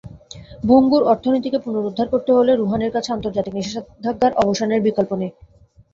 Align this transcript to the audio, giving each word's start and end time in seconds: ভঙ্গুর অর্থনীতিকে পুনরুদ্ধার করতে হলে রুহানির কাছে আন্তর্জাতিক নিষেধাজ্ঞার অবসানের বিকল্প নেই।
ভঙ্গুর 0.63 1.03
অর্থনীতিকে 1.03 1.57
পুনরুদ্ধার 1.65 2.07
করতে 2.07 2.31
হলে 2.33 2.51
রুহানির 2.53 2.93
কাছে 2.93 3.09
আন্তর্জাতিক 3.11 3.53
নিষেধাজ্ঞার 3.55 4.37
অবসানের 4.43 4.83
বিকল্প 4.87 5.11
নেই। 5.21 5.31